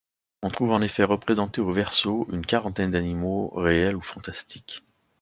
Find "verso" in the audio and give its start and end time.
1.71-2.27